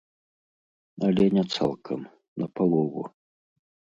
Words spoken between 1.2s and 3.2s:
не цалкам, на палову.